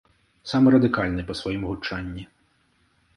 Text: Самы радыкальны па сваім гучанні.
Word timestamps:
Самы 0.51 0.71
радыкальны 0.75 1.25
па 1.27 1.33
сваім 1.41 1.61
гучанні. 1.69 2.23